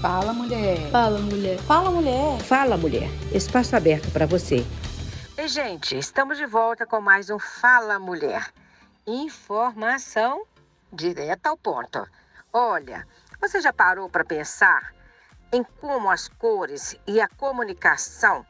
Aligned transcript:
Fala, 0.00 0.32
mulher. 0.32 0.90
Fala, 0.90 1.18
mulher. 1.18 1.58
Fala, 1.58 1.90
mulher. 1.90 2.40
Fala, 2.40 2.76
mulher. 2.78 3.08
Espaço 3.34 3.76
aberto 3.76 4.10
para 4.10 4.24
você. 4.24 4.64
E, 5.36 5.46
gente, 5.46 5.98
estamos 5.98 6.38
de 6.38 6.46
volta 6.46 6.86
com 6.86 7.02
mais 7.02 7.28
um 7.28 7.38
Fala 7.38 7.98
Mulher. 7.98 8.50
Informação 9.06 10.42
direta 10.90 11.50
ao 11.50 11.56
ponto. 11.58 12.08
Olha, 12.50 13.06
você 13.38 13.60
já 13.60 13.74
parou 13.74 14.08
para 14.08 14.24
pensar 14.24 14.94
em 15.52 15.62
como 15.62 16.08
as 16.10 16.28
cores 16.28 16.96
e 17.06 17.20
a 17.20 17.28
comunicação 17.28 18.46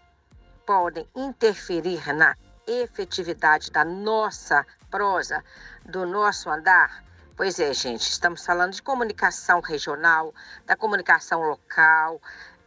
podem 0.64 1.04
interferir 1.16 2.14
na 2.14 2.36
efetividade 2.64 3.72
da 3.72 3.84
nossa 3.84 4.64
prosa, 4.88 5.42
do 5.84 6.06
nosso 6.06 6.48
andar? 6.48 7.09
Pois 7.40 7.58
é, 7.58 7.72
gente, 7.72 8.02
estamos 8.02 8.44
falando 8.44 8.74
de 8.74 8.82
comunicação 8.82 9.60
regional, 9.60 10.34
da 10.66 10.76
comunicação 10.76 11.40
local, 11.40 12.20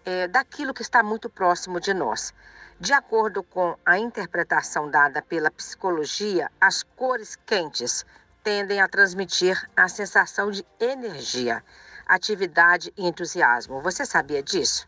é, 0.04 0.28
daquilo 0.28 0.74
que 0.74 0.82
está 0.82 1.04
muito 1.04 1.30
próximo 1.30 1.80
de 1.80 1.94
nós. 1.94 2.34
De 2.80 2.92
acordo 2.92 3.44
com 3.44 3.78
a 3.86 4.00
interpretação 4.00 4.90
dada 4.90 5.22
pela 5.22 5.52
psicologia, 5.52 6.50
as 6.60 6.82
cores 6.82 7.36
quentes 7.46 8.04
tendem 8.44 8.82
a 8.82 8.88
transmitir 8.88 9.64
a 9.78 9.88
sensação 9.88 10.50
de 10.50 10.66
energia, 10.80 11.64
atividade 12.08 12.92
e 12.98 13.08
entusiasmo. 13.08 13.80
Você 13.80 14.08
sabia 14.08 14.42
disso? 14.42 14.88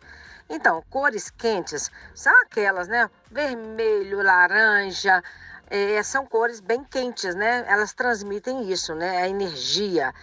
Então, 0.50 0.84
cores 0.90 1.30
quentes 1.30 1.92
são 2.16 2.34
aquelas, 2.42 2.88
né? 2.88 3.08
Vermelho, 3.30 4.24
laranja, 4.24 5.24
é, 5.70 6.02
são 6.04 6.26
cores 6.26 6.60
bem 6.60 6.84
quentes, 6.84 7.36
né? 7.36 7.66
Elas 7.68 7.94
transmitem 7.94 8.72
isso, 8.72 8.94
né? 8.96 9.18
A 9.18 9.28
energia. 9.28 10.14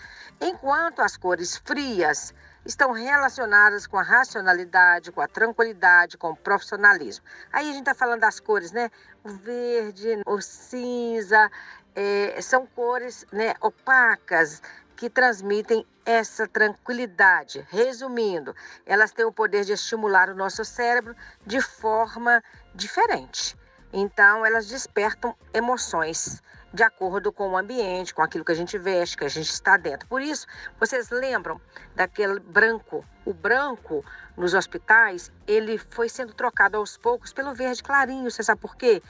Enquanto 0.40 1.00
as 1.00 1.16
cores 1.16 1.56
frias 1.56 2.34
estão 2.64 2.92
relacionadas 2.92 3.86
com 3.86 3.98
a 3.98 4.02
racionalidade, 4.02 5.10
com 5.10 5.20
a 5.20 5.26
tranquilidade, 5.26 6.16
com 6.16 6.30
o 6.30 6.36
profissionalismo. 6.36 7.24
Aí 7.52 7.68
a 7.68 7.72
gente 7.72 7.80
está 7.80 7.94
falando 7.94 8.20
das 8.20 8.38
cores, 8.38 8.72
né? 8.72 8.90
O 9.24 9.30
verde, 9.30 10.22
o 10.26 10.40
cinza, 10.40 11.50
é, 11.94 12.40
são 12.40 12.66
cores 12.66 13.26
né, 13.32 13.54
opacas 13.60 14.62
que 14.96 15.10
transmitem 15.10 15.86
essa 16.04 16.46
tranquilidade. 16.46 17.66
Resumindo, 17.70 18.54
elas 18.86 19.12
têm 19.12 19.24
o 19.24 19.32
poder 19.32 19.64
de 19.64 19.72
estimular 19.72 20.28
o 20.30 20.34
nosso 20.34 20.64
cérebro 20.64 21.14
de 21.44 21.60
forma 21.60 22.42
diferente. 22.74 23.56
Então, 23.92 24.44
elas 24.46 24.66
despertam 24.66 25.36
emoções 25.52 26.42
de 26.72 26.82
acordo 26.82 27.30
com 27.30 27.50
o 27.50 27.56
ambiente, 27.56 28.14
com 28.14 28.22
aquilo 28.22 28.44
que 28.44 28.52
a 28.52 28.54
gente 28.54 28.78
veste, 28.78 29.16
que 29.16 29.24
a 29.24 29.28
gente 29.28 29.50
está 29.50 29.76
dentro. 29.76 30.08
Por 30.08 30.22
isso, 30.22 30.46
vocês 30.80 31.10
lembram 31.10 31.60
daquele 31.94 32.40
branco? 32.40 33.04
O 33.26 33.34
branco 33.34 34.02
nos 34.36 34.54
hospitais, 34.54 35.30
ele 35.46 35.76
foi 35.76 36.08
sendo 36.08 36.32
trocado 36.32 36.78
aos 36.78 36.96
poucos 36.96 37.32
pelo 37.32 37.54
verde 37.54 37.82
clarinho. 37.82 38.30
Você 38.30 38.42
sabe 38.42 38.60
por 38.60 38.74
quê? 38.74 39.02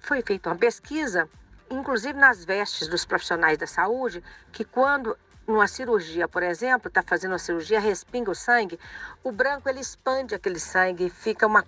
Foi 0.00 0.22
feita 0.22 0.50
uma 0.50 0.56
pesquisa, 0.56 1.28
inclusive 1.68 2.16
nas 2.18 2.44
vestes 2.44 2.86
dos 2.86 3.04
profissionais 3.04 3.58
da 3.58 3.66
saúde, 3.66 4.22
que 4.52 4.64
quando 4.64 5.16
numa 5.44 5.66
cirurgia, 5.66 6.28
por 6.28 6.44
exemplo, 6.44 6.86
está 6.86 7.02
fazendo 7.02 7.32
uma 7.32 7.38
cirurgia, 7.38 7.80
respinga 7.80 8.30
o 8.30 8.34
sangue, 8.34 8.78
o 9.24 9.32
branco 9.32 9.68
ele 9.68 9.80
expande 9.80 10.36
aquele 10.36 10.60
sangue, 10.60 11.10
fica 11.10 11.48
uma 11.48 11.64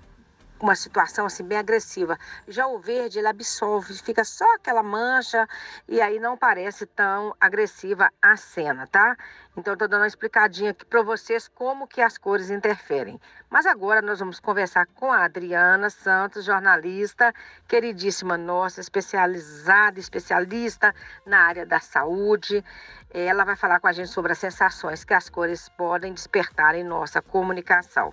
uma 0.61 0.75
situação 0.75 1.27
assim 1.27 1.45
bem 1.45 1.59
agressiva. 1.59 2.19
Já 2.49 2.67
o 2.67 2.79
verde, 2.79 3.19
ele 3.19 3.29
absolve, 3.29 3.95
fica 3.95 4.25
só 4.25 4.45
aquela 4.55 4.83
mancha 4.83 5.47
e 5.89 6.01
aí 6.01 6.19
não 6.19 6.37
parece 6.37 6.87
tão 6.87 7.35
agressiva 7.41 8.11
a 8.21 8.37
cena, 8.37 8.87
tá? 8.87 9.17
Então, 9.57 9.75
estou 9.75 9.87
dando 9.87 10.01
uma 10.01 10.07
explicadinha 10.09 10.73
aqui 10.73 10.85
para 10.85 11.01
vocês 11.03 11.47
como 11.47 11.87
que 11.87 12.01
as 12.01 12.19
cores 12.19 12.51
interferem. 12.51 13.21
Mas 13.49 13.67
agora 13.67 14.03
nós 14.03 14.19
vamos 14.19 14.41
conversar 14.41 14.85
com 14.97 15.13
a 15.13 15.25
Adriana 15.25 15.89
Santos, 15.91 16.45
jornalista, 16.45 17.33
queridíssima 17.69 18.37
nossa, 18.37 18.81
especializada, 18.81 20.01
especialista 20.01 20.93
na 21.25 21.39
área 21.39 21.65
da 21.65 21.79
saúde. 21.79 22.65
Ela 23.13 23.45
vai 23.45 23.55
falar 23.55 23.79
com 23.79 23.87
a 23.87 23.93
gente 23.93 24.09
sobre 24.09 24.33
as 24.33 24.39
sensações 24.39 25.05
que 25.05 25.15
as 25.15 25.31
cores 25.31 25.69
podem 25.69 26.13
despertar 26.13 26.75
em 26.75 26.83
nossa 26.83 27.23
comunicação. 27.23 28.13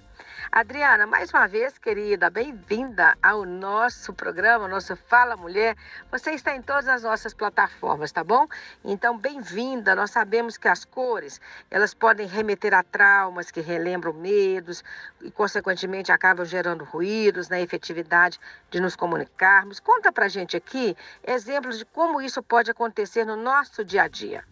Adriana, 0.51 1.07
mais 1.07 1.31
uma 1.31 1.47
vez, 1.47 1.79
querida, 1.79 2.29
bem-vinda 2.29 3.17
ao 3.23 3.43
nosso 3.43 4.13
programa, 4.13 4.67
nosso 4.67 4.95
Fala 4.95 5.35
Mulher. 5.35 5.75
Você 6.11 6.31
está 6.31 6.55
em 6.55 6.61
todas 6.61 6.87
as 6.87 7.01
nossas 7.01 7.33
plataformas, 7.33 8.11
tá 8.11 8.23
bom? 8.23 8.47
Então, 8.83 9.17
bem-vinda. 9.17 9.95
Nós 9.95 10.11
sabemos 10.11 10.55
que 10.55 10.67
as 10.67 10.85
cores, 10.85 11.30
elas 11.69 11.93
podem 11.93 12.27
remeter 12.27 12.73
a 12.73 12.83
traumas 12.83 13.51
que 13.51 13.61
relembram 13.61 14.13
medos 14.13 14.83
e, 15.21 15.29
consequentemente, 15.31 16.11
acabam 16.11 16.45
gerando 16.45 16.83
ruídos 16.83 17.47
na 17.47 17.61
efetividade 17.61 18.39
de 18.69 18.79
nos 18.79 18.95
comunicarmos. 18.95 19.79
Conta 19.79 20.11
pra 20.11 20.27
gente 20.27 20.57
aqui 20.57 20.95
exemplos 21.25 21.77
de 21.77 21.85
como 21.85 22.21
isso 22.21 22.41
pode 22.41 22.71
acontecer 22.71 23.25
no 23.25 23.35
nosso 23.35 23.85
dia 23.85 24.03
a 24.03 24.07
dia. 24.07 24.43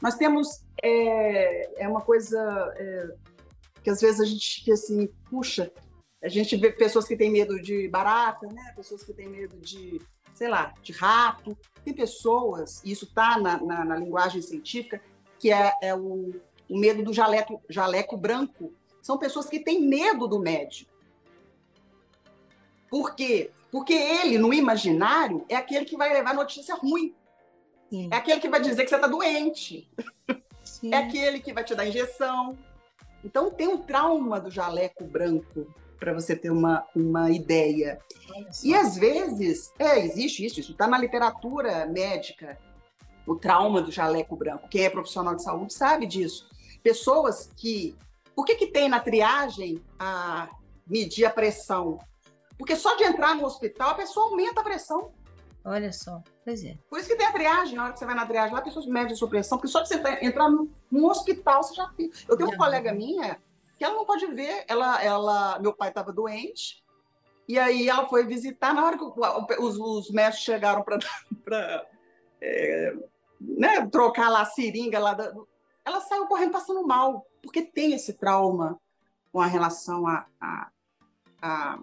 Nós 0.00 0.16
temos 0.16 0.62
é, 0.82 1.84
é 1.84 1.88
uma 1.88 2.00
coisa 2.00 2.38
é 2.76 3.24
que 3.84 3.90
às 3.90 4.00
vezes 4.00 4.20
a 4.20 4.24
gente 4.24 4.60
fica 4.60 4.72
assim, 4.72 5.06
puxa, 5.28 5.70
a 6.22 6.28
gente 6.28 6.56
vê 6.56 6.72
pessoas 6.72 7.06
que 7.06 7.16
têm 7.16 7.30
medo 7.30 7.60
de 7.60 7.86
barata, 7.86 8.46
né? 8.46 8.72
Pessoas 8.74 9.04
que 9.04 9.12
têm 9.12 9.28
medo 9.28 9.58
de, 9.58 10.00
sei 10.32 10.48
lá, 10.48 10.72
de 10.82 10.90
rato. 10.90 11.56
Tem 11.84 11.92
pessoas, 11.92 12.82
e 12.82 12.90
isso 12.90 13.04
está 13.04 13.38
na, 13.38 13.62
na, 13.62 13.84
na, 13.84 13.96
linguagem 13.96 14.40
científica, 14.40 15.02
que 15.44 15.52
é, 15.52 15.74
é 15.82 15.94
o, 15.94 16.34
o, 16.70 16.78
medo 16.78 17.02
do 17.02 17.12
jaleco, 17.12 17.62
jaleco 17.68 18.16
branco. 18.16 18.72
São 19.02 19.18
pessoas 19.18 19.46
que 19.46 19.60
têm 19.60 19.82
medo 19.82 20.26
do 20.26 20.38
médico. 20.38 20.90
Por 22.88 23.14
quê? 23.14 23.50
Porque 23.70 23.92
ele, 23.92 24.38
no 24.38 24.54
imaginário, 24.54 25.44
é 25.46 25.54
aquele 25.54 25.84
que 25.84 25.98
vai 25.98 26.10
levar 26.14 26.32
notícia 26.32 26.74
ruim. 26.74 27.14
Sim. 27.90 28.08
É 28.10 28.16
aquele 28.16 28.40
que 28.40 28.48
vai 28.48 28.58
dizer 28.58 28.84
que 28.84 28.88
você 28.88 28.94
está 28.94 29.06
doente. 29.06 29.86
Sim. 30.64 30.94
É 30.94 30.96
aquele 30.96 31.40
que 31.40 31.52
vai 31.52 31.62
te 31.62 31.74
dar 31.74 31.86
injeção. 31.86 32.56
Então, 33.22 33.50
tem 33.50 33.68
um 33.68 33.76
trauma 33.76 34.40
do 34.40 34.50
jaleco 34.50 35.04
branco, 35.04 35.66
para 36.00 36.14
você 36.14 36.34
ter 36.34 36.48
uma, 36.48 36.86
uma 36.96 37.30
ideia. 37.30 38.00
E 38.62 38.74
às 38.74 38.96
vezes, 38.96 39.74
é, 39.78 39.98
existe 40.00 40.42
isso, 40.42 40.58
isso 40.58 40.72
está 40.72 40.86
na 40.86 40.96
literatura 40.96 41.84
médica, 41.84 42.58
o 43.26 43.36
trauma 43.36 43.80
do 43.80 43.90
jaleco 43.90 44.36
branco. 44.36 44.68
Quem 44.68 44.84
é 44.84 44.90
profissional 44.90 45.34
de 45.34 45.42
saúde 45.42 45.72
sabe 45.72 46.06
disso. 46.06 46.48
Pessoas 46.82 47.50
que. 47.56 47.96
Por 48.34 48.44
que, 48.44 48.56
que 48.56 48.66
tem 48.66 48.88
na 48.88 48.98
triagem 48.98 49.82
a 49.98 50.48
medir 50.86 51.24
a 51.24 51.30
pressão? 51.30 51.98
Porque 52.58 52.74
só 52.74 52.96
de 52.96 53.04
entrar 53.04 53.34
no 53.34 53.44
hospital 53.44 53.90
a 53.90 53.94
pessoa 53.94 54.26
aumenta 54.26 54.60
a 54.60 54.64
pressão. 54.64 55.12
Olha 55.64 55.92
só, 55.92 56.22
pois 56.44 56.62
é. 56.62 56.76
Por 56.90 56.98
isso 56.98 57.08
que 57.08 57.16
tem 57.16 57.26
a 57.26 57.32
triagem, 57.32 57.74
na 57.74 57.84
hora 57.84 57.92
que 57.92 57.98
você 57.98 58.04
vai 58.04 58.14
na 58.14 58.26
triagem 58.26 58.52
lá, 58.52 58.58
a 58.58 58.62
pessoa 58.64 58.84
mede 58.86 59.14
a 59.14 59.16
sua 59.16 59.28
pressão, 59.28 59.56
porque 59.56 59.70
só 59.70 59.80
de 59.80 59.88
você 59.88 59.94
entrar 60.20 60.50
num 60.50 61.06
hospital, 61.06 61.62
você 61.62 61.74
já 61.74 61.88
fica. 61.90 62.18
Eu 62.28 62.36
tenho 62.36 62.50
uma 62.50 62.58
colega 62.58 62.92
minha 62.92 63.40
que 63.78 63.84
ela 63.84 63.94
não 63.94 64.04
pode 64.04 64.26
ver, 64.26 64.64
ela, 64.68 65.02
ela, 65.02 65.58
meu 65.58 65.72
pai 65.72 65.88
estava 65.88 66.12
doente, 66.12 66.84
e 67.48 67.58
aí 67.58 67.88
ela 67.88 68.06
foi 68.08 68.24
visitar, 68.24 68.74
na 68.74 68.84
hora 68.84 68.98
que 68.98 69.04
os, 69.58 69.78
os 69.78 70.10
médicos 70.10 70.44
chegaram 70.44 70.82
para 70.82 70.98
é, 72.40 72.94
né, 73.40 73.86
trocar 73.86 74.30
lá 74.30 74.42
a 74.42 74.46
seringa, 74.46 74.98
lá 74.98 75.14
da, 75.14 75.32
ela 75.84 76.00
saiu 76.00 76.26
correndo 76.26 76.52
passando 76.52 76.86
mal, 76.86 77.26
porque 77.42 77.62
tem 77.62 77.92
esse 77.92 78.14
trauma 78.14 78.80
com 79.32 79.40
a 79.40 79.46
relação 79.46 80.06
a, 80.06 80.26
a, 80.40 80.70
a 81.42 81.78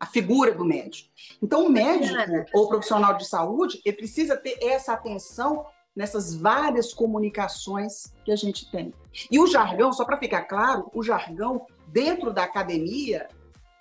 a 0.00 0.06
figura 0.06 0.54
do 0.54 0.64
médico. 0.64 1.10
Então, 1.42 1.66
o 1.66 1.70
médico 1.70 2.14
ou 2.54 2.68
profissional 2.68 3.16
de 3.16 3.26
saúde, 3.26 3.80
ele 3.84 3.96
precisa 3.96 4.36
ter 4.36 4.56
essa 4.62 4.92
atenção 4.92 5.66
nessas 5.94 6.34
várias 6.34 6.94
comunicações 6.94 8.12
que 8.24 8.30
a 8.30 8.36
gente 8.36 8.70
tem. 8.70 8.94
E 9.30 9.40
o 9.40 9.46
jargão, 9.46 9.92
só 9.92 10.04
para 10.04 10.18
ficar 10.18 10.42
claro, 10.42 10.88
o 10.94 11.02
jargão 11.02 11.66
dentro 11.88 12.32
da 12.32 12.44
academia, 12.44 13.28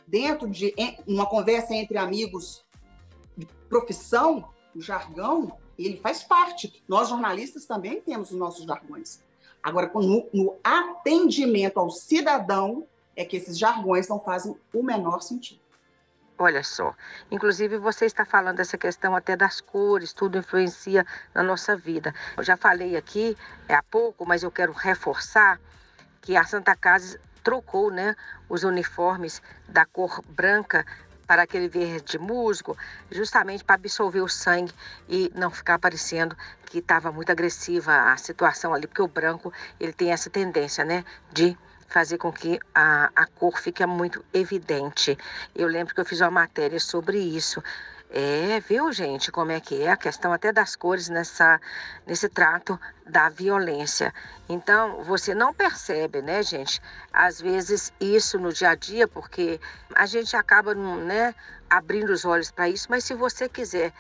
dentro 0.08 0.50
de 0.50 0.74
uma 1.06 1.28
conversa 1.28 1.76
entre 1.76 1.98
amigos 1.98 2.66
de 3.38 3.46
profissão, 3.70 4.50
o 4.76 4.82
jargão, 4.82 5.60
ele 5.86 5.98
faz 5.98 6.24
parte. 6.24 6.84
Nós 6.88 7.10
jornalistas 7.10 7.66
também 7.66 8.02
temos 8.02 8.32
os 8.32 8.38
nossos 8.38 8.66
jargões. 8.66 9.22
Agora, 9.62 9.92
no, 9.94 10.30
no 10.34 10.56
atendimento 10.64 11.80
ao 11.80 11.90
cidadão, 11.90 12.88
é 13.16 13.26
que 13.26 13.36
esses 13.36 13.58
jargões 13.58 14.08
não 14.08 14.20
fazem 14.20 14.56
o 14.74 14.84
menor 14.84 15.22
sentido. 15.22 15.60
Olha 16.40 16.64
só, 16.64 16.94
inclusive 17.32 17.80
você 17.80 18.06
está 18.06 18.24
falando 18.24 18.58
dessa 18.58 18.78
questão 18.78 19.16
até 19.16 19.36
das 19.36 19.60
cores, 19.60 20.14
tudo 20.14 20.38
influencia 20.38 21.04
na 21.34 21.42
nossa 21.42 21.76
vida. 21.76 22.14
Eu 22.38 22.44
já 22.44 22.56
falei 22.56 22.96
aqui 22.96 23.36
é, 23.68 23.74
há 23.74 23.82
pouco, 23.82 24.24
mas 24.24 24.44
eu 24.44 24.52
quero 24.52 24.72
reforçar 24.72 25.60
que 26.22 26.38
a 26.38 26.44
Santa 26.44 26.76
Casa 26.76 27.20
trocou 27.44 27.90
né, 27.90 28.16
os 28.48 28.64
uniformes 28.64 29.42
da 29.68 29.84
cor 29.86 30.22
branca 30.30 30.86
para 31.28 31.44
aquele 31.44 31.68
verde 31.68 32.18
musgo, 32.18 32.76
justamente 33.12 33.64
para 33.64 33.76
absorver 33.76 34.22
o 34.22 34.30
sangue 34.30 34.74
e 35.10 35.32
não 35.36 35.52
ficar 35.52 35.78
parecendo 35.78 36.36
que 36.66 36.80
estava 36.80 37.12
muito 37.12 37.32
agressiva 37.32 38.12
a 38.12 38.18
situação 38.18 38.74
ali, 38.74 38.88
porque 38.88 39.02
o 39.02 39.08
branco 39.08 39.52
ele 39.80 39.94
tem 39.94 40.12
essa 40.12 40.30
tendência, 40.30 40.86
né, 40.86 41.04
de 41.32 41.58
fazer 41.90 42.18
com 42.18 42.32
que 42.32 42.60
a, 42.74 43.10
a 43.16 43.26
cor 43.26 43.58
fique 43.60 43.86
muito 43.86 44.24
evidente. 44.34 45.18
Eu 45.56 45.68
lembro 45.68 45.94
que 45.94 46.02
eu 46.02 46.06
fiz 46.06 46.20
uma 46.22 46.32
matéria 46.32 46.80
sobre 46.80 47.18
isso. 47.18 47.64
É, 48.10 48.62
viu, 48.62 48.92
gente, 48.94 49.32
como 49.32 49.52
é 49.52 49.60
que 49.60 49.84
é 49.84 49.92
a 49.92 49.98
questão 49.98 50.32
até 50.32 50.54
das 50.54 50.78
cores 50.78 51.10
nessa, 51.10 51.60
nesse 52.06 52.30
trato 52.30 52.80
da 53.06 53.28
violência. 53.28 54.14
Então, 54.48 55.04
você 55.04 55.36
não 55.36 55.54
percebe, 55.54 56.22
né, 56.22 56.42
gente? 56.42 56.82
Às 57.12 57.42
vezes 57.42 57.92
isso 58.00 58.40
no 58.40 58.54
dia 58.54 58.70
a 58.70 58.76
dia, 58.76 59.10
porque 59.10 59.60
a 59.94 60.06
gente 60.06 60.38
acaba, 60.38 60.74
né, 60.74 61.36
abrindo 61.70 62.12
os 62.12 62.24
olhos 62.24 62.50
para 62.50 62.70
isso, 62.70 62.88
mas 62.90 63.04
se 63.04 63.14
você 63.14 63.50
quiser 63.50 63.94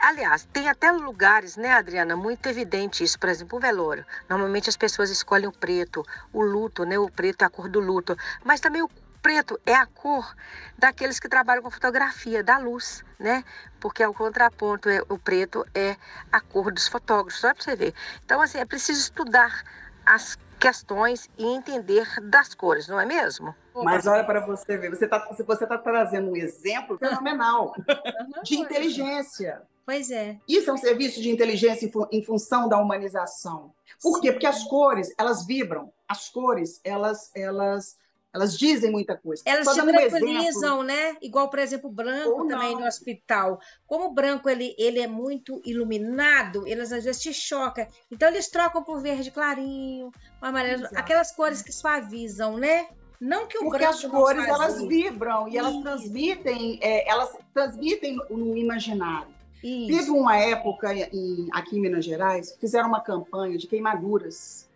Aliás, 0.00 0.46
tem 0.52 0.68
até 0.68 0.92
lugares, 0.92 1.56
né, 1.56 1.72
Adriana, 1.72 2.16
muito 2.16 2.46
evidente 2.48 3.02
isso. 3.02 3.18
Por 3.18 3.28
exemplo, 3.28 3.58
o 3.58 3.60
velório. 3.60 4.06
Normalmente 4.28 4.68
as 4.68 4.76
pessoas 4.76 5.10
escolhem 5.10 5.48
o 5.48 5.52
preto, 5.52 6.04
o 6.32 6.40
luto, 6.42 6.84
né? 6.84 6.96
O 6.98 7.10
preto 7.10 7.42
é 7.42 7.46
a 7.46 7.50
cor 7.50 7.68
do 7.68 7.80
luto. 7.80 8.16
Mas 8.44 8.60
também 8.60 8.80
o 8.80 8.88
preto 9.22 9.60
é 9.66 9.74
a 9.74 9.86
cor 9.86 10.34
daqueles 10.76 11.18
que 11.18 11.28
trabalham 11.28 11.62
com 11.62 11.70
fotografia, 11.70 12.42
da 12.42 12.58
luz, 12.58 13.04
né? 13.18 13.44
Porque 13.80 14.02
é 14.02 14.08
o 14.08 14.14
contraponto, 14.14 14.88
é, 14.88 15.02
o 15.08 15.18
preto 15.18 15.64
é 15.74 15.96
a 16.32 16.40
cor 16.40 16.72
dos 16.72 16.88
fotógrafos, 16.88 17.40
só 17.40 17.52
para 17.52 17.62
você 17.62 17.76
ver. 17.76 17.94
Então, 18.24 18.40
assim, 18.40 18.58
é 18.58 18.64
preciso 18.64 19.00
estudar 19.00 19.62
as 20.04 20.36
questões 20.58 21.28
e 21.38 21.44
entender 21.44 22.06
das 22.22 22.54
cores, 22.54 22.88
não 22.88 23.00
é 23.00 23.06
mesmo? 23.06 23.54
Mas 23.74 24.06
olha 24.06 24.24
para 24.24 24.40
você 24.40 24.76
ver, 24.76 24.90
você 24.90 25.04
está 25.04 25.18
você 25.30 25.66
tá 25.66 25.78
trazendo 25.78 26.30
um 26.30 26.36
exemplo 26.36 26.98
fenomenal 26.98 27.72
de 28.42 28.56
inteligência. 28.56 29.62
Pois 29.88 30.10
é. 30.10 30.38
Isso 30.46 30.68
é 30.68 30.72
um 30.72 30.76
serviço 30.76 31.22
de 31.22 31.30
inteligência 31.30 31.90
em, 32.12 32.22
função 32.22 32.68
da 32.68 32.78
humanização. 32.78 33.72
Por 34.02 34.20
quê? 34.20 34.32
Porque 34.32 34.46
as 34.46 34.64
cores, 34.64 35.14
elas 35.16 35.46
vibram. 35.46 35.90
As 36.06 36.28
cores, 36.28 36.78
elas, 36.84 37.30
elas, 37.34 37.96
elas 38.32 38.58
dizem 38.58 38.90
muita 38.90 39.16
coisa. 39.16 39.42
Elas 39.46 39.64
Só 39.64 39.74
se 39.74 39.82
tranquilizam, 39.82 40.80
um 40.80 40.82
né? 40.82 41.16
Igual, 41.22 41.48
por 41.48 41.58
exemplo, 41.58 41.88
o 41.88 41.92
branco 41.92 42.46
também 42.46 42.74
no 42.74 42.86
hospital. 42.86 43.58
Como 43.86 44.06
o 44.06 44.14
branco 44.14 44.48
ele, 44.48 44.74
ele 44.78 45.00
é 45.00 45.06
muito 45.06 45.60
iluminado, 45.64 46.66
eles 46.66 46.92
às 46.92 47.04
vezes 47.04 47.22
te 47.22 47.32
choca. 47.32 47.88
Então 48.10 48.28
eles 48.28 48.48
trocam 48.48 48.82
por 48.82 49.00
verde 49.00 49.30
clarinho, 49.30 50.10
amarelo, 50.40 50.82
Exato. 50.82 50.98
aquelas 50.98 51.32
cores 51.32 51.62
que 51.62 51.72
suavizam, 51.72 52.58
né? 52.58 52.88
Não 53.20 53.48
que 53.48 53.58
o 53.58 53.62
Porque 53.62 53.78
branco 53.78 53.94
as 53.94 54.04
cores 54.04 54.46
elas 54.46 54.80
vibram 54.82 55.48
e 55.48 55.58
elas 55.58 55.76
transmitem, 55.82 56.78
é, 56.80 57.08
elas 57.08 57.36
transmitem 57.52 58.16
no 58.30 58.56
imaginário. 58.56 59.34
Isso. 59.64 59.88
Teve 59.88 60.10
uma 60.10 60.36
época 60.36 60.94
em, 60.94 61.48
aqui 61.52 61.76
em 61.76 61.80
Minas 61.80 62.04
Gerais 62.04 62.56
fizeram 62.60 62.88
uma 62.88 63.00
campanha 63.00 63.58
de 63.58 63.66
queimaduras, 63.66 64.68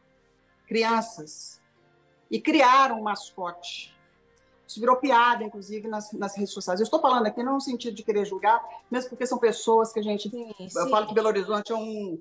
crianças, 0.66 1.61
e 2.32 2.40
criaram 2.40 2.98
um 2.98 3.02
mascote. 3.02 3.94
Isso 4.66 4.80
virou 4.80 4.96
piada, 4.96 5.44
inclusive, 5.44 5.86
nas, 5.86 6.10
nas 6.14 6.34
redes 6.34 6.54
sociais. 6.54 6.80
Eu 6.80 6.84
estou 6.84 6.98
falando 6.98 7.26
aqui 7.26 7.42
não 7.42 7.54
no 7.54 7.60
sentido 7.60 7.94
de 7.94 8.02
querer 8.02 8.24
julgar, 8.24 8.58
mesmo 8.90 9.10
porque 9.10 9.26
são 9.26 9.36
pessoas 9.36 9.92
que 9.92 10.00
a 10.00 10.02
gente. 10.02 10.30
Sim, 10.30 10.50
sim. 10.56 10.68
Eu 10.74 10.88
falo 10.88 11.06
que 11.06 11.12
Belo 11.12 11.28
Horizonte 11.28 11.72
é, 11.72 11.76
um, 11.76 12.18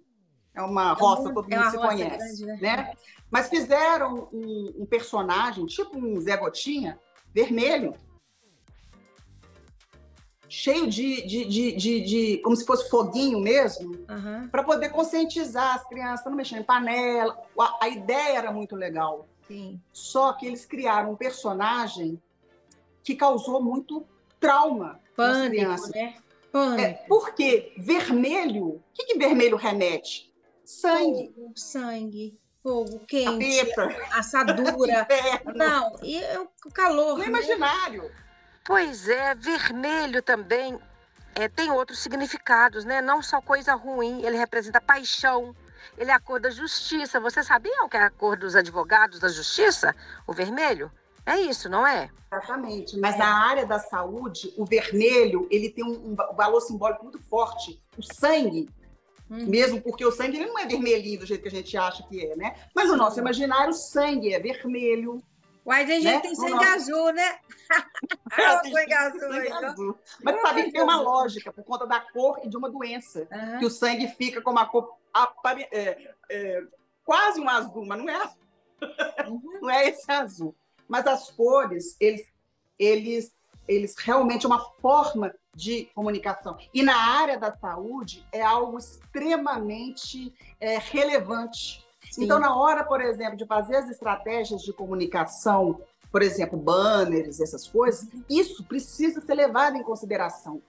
é 0.54 0.62
uma 0.62 0.92
roça, 0.92 1.30
é 1.30 1.34
todo 1.34 1.50
mundo 1.50 1.64
é 1.64 1.70
se 1.72 1.78
conhece. 1.78 2.46
Grande, 2.46 2.62
né? 2.62 2.76
né? 2.76 2.94
Mas 3.32 3.48
fizeram 3.48 4.28
um, 4.34 4.74
um 4.80 4.86
personagem, 4.86 5.66
tipo 5.66 5.98
um 5.98 6.20
Zé 6.20 6.36
Gotinha, 6.36 7.00
vermelho, 7.34 7.96
cheio 10.50 10.90
de, 10.90 11.26
de, 11.26 11.46
de, 11.46 11.72
de, 11.78 12.02
de 12.02 12.38
como 12.40 12.58
se 12.58 12.66
fosse 12.66 12.90
foguinho 12.90 13.40
mesmo, 13.40 13.94
uhum. 14.10 14.50
para 14.50 14.62
poder 14.62 14.90
conscientizar 14.90 15.76
as 15.76 15.88
crianças, 15.88 16.26
não 16.26 16.36
mexendo 16.36 16.60
em 16.60 16.66
panela. 16.66 17.42
A, 17.58 17.86
a, 17.86 17.88
ideia 17.88 18.38
era 18.38 18.52
muito 18.52 18.76
legal. 18.76 19.30
Sim. 19.52 19.82
Só 19.92 20.34
que 20.34 20.46
eles 20.46 20.66
criaram 20.66 21.12
um 21.12 21.16
personagem 21.16 22.22
que 23.04 23.16
causou 23.16 23.62
muito 23.62 24.06
trauma 24.40 25.00
Pânico, 25.16 25.40
nas 25.40 25.50
crianças. 25.50 25.90
Né? 25.92 26.16
Pânico. 26.52 26.82
É, 26.82 26.94
porque 27.08 27.74
vermelho, 27.78 28.66
o 28.66 28.84
que, 28.94 29.06
que 29.06 29.18
vermelho 29.18 29.58
remete? 29.58 30.34
Sangue. 30.64 31.34
Fogo, 31.36 31.52
sangue 31.56 32.40
fogo 32.64 33.00
quente, 33.08 33.66
Capeta. 33.66 34.18
assadura. 34.18 35.08
não, 35.56 36.00
e 36.04 36.22
o 36.66 36.72
calor. 36.72 37.14
No 37.14 37.24
né? 37.24 37.28
imaginário. 37.28 38.12
Pois 38.64 39.10
é, 39.10 39.34
vermelho 39.36 40.22
também 40.22 40.80
é, 41.36 41.48
tem 41.48 41.72
outros 41.72 42.00
significados, 42.00 42.86
né? 42.86 43.02
Não 43.02 43.22
só 43.22 43.42
coisa 43.42 43.74
ruim, 43.74 44.24
ele 44.24 44.38
representa 44.38 44.80
paixão, 44.80 45.56
ele 45.98 46.12
é 46.12 46.14
a 46.14 46.20
cor 46.20 46.40
da 46.40 46.50
justiça. 46.50 47.20
Você 47.20 47.44
sabia 47.44 47.84
o 47.84 47.90
que 47.90 47.98
é 47.98 48.04
a 48.04 48.10
cor 48.10 48.38
dos 48.38 48.56
advogados 48.56 49.20
da 49.20 49.28
justiça? 49.28 49.96
O 50.28 50.34
vermelho? 50.34 50.92
É 51.26 51.40
isso, 51.40 51.70
não 51.70 51.86
é? 51.86 52.10
Exatamente. 52.32 52.98
Mas 52.98 53.18
na 53.18 53.48
área 53.48 53.66
da 53.66 53.80
saúde, 53.80 54.54
o 54.58 54.66
vermelho 54.66 55.48
ele 55.52 55.70
tem 55.70 55.84
um, 55.84 56.12
um 56.12 56.16
valor 56.36 56.62
simbólico 56.62 57.04
muito 57.04 57.20
forte. 57.20 57.82
O 57.98 58.02
sangue, 58.02 58.70
uhum. 59.30 59.46
mesmo 59.48 59.82
porque 59.82 60.06
o 60.06 60.12
sangue 60.12 60.38
ele 60.38 60.48
não 60.48 60.58
é 60.58 60.66
vermelhinho 60.66 61.20
do 61.20 61.26
jeito 61.26 61.42
que 61.42 61.50
a 61.50 61.52
gente 61.52 61.78
acha 61.78 62.04
que 62.04 62.26
é, 62.26 62.36
né? 62.36 62.56
Mas 62.76 62.90
no 62.90 62.96
nosso 62.96 63.20
imaginário, 63.20 63.72
o 63.72 63.76
sangue 63.76 64.34
é 64.34 64.40
vermelho, 64.40 65.22
Uai, 65.66 65.86
tem 65.86 66.02
gente 66.02 66.14
né? 66.14 66.20
tem 66.22 66.34
sangue 66.36 66.66
azul, 66.66 67.14
né? 67.14 67.40
É, 68.38 68.70
sangue 68.70 68.94
azul, 68.94 69.44
então. 69.44 70.00
Mas 70.24 70.42
sabe 70.42 70.64
que 70.64 70.72
tem 70.72 70.82
uma 70.82 71.00
lógica 71.00 71.54
por 71.54 71.64
conta 71.64 71.86
da 71.86 72.00
cor 72.00 72.40
e 72.44 72.50
de 72.50 72.58
uma 72.58 72.70
doença. 72.70 73.28
Uhum. 73.32 73.60
Que 73.60 73.66
o 73.66 73.70
sangue 73.70 74.08
fica 74.08 74.42
com 74.42 74.52
uma 74.52 74.66
cor 74.66 74.98
é, 75.72 76.14
é, 76.30 76.64
quase 77.04 77.40
um 77.40 77.50
azul, 77.50 77.86
mas 77.86 78.00
não 78.00 78.10
é 78.10 78.16
azul. 78.16 78.42
Uhum. 79.28 79.60
Não 79.62 79.70
é 79.70 79.90
esse 79.90 80.12
azul. 80.12 80.56
Mas 80.88 81.06
as 81.08 81.30
cores, 81.32 81.96
eles, 82.00 82.28
eles, 82.78 83.32
eles 83.68 83.96
realmente 83.98 84.46
é 84.46 84.48
uma 84.48 84.72
forma 84.82 85.34
de 85.56 85.86
comunicação. 85.94 86.58
E 86.74 86.82
na 86.82 86.96
área 86.96 87.38
da 87.38 87.56
saúde 87.56 88.26
é 88.32 88.42
algo 88.42 88.78
extremamente 88.78 90.34
é, 90.60 90.78
relevante 90.78 91.86
Sim. 92.10 92.24
Então, 92.26 92.40
na 92.40 92.56
hora, 92.56 92.84
por 92.84 93.02
exemplo, 93.02 93.38
de 93.38 93.46
fazer 93.46 93.76
as 93.76 93.90
estratégias 93.90 94.62
de 94.62 94.74
comunicação, 94.74 95.82
por 96.12 96.22
exemplo, 96.22 96.58
banners, 96.58 97.40
essas 97.40 97.68
coisas, 97.68 98.08
isso 98.30 98.64
precisa 98.66 99.22
ser 99.22 99.34
levado 99.34 99.78
em 99.78 99.84
consideração. 99.84 100.62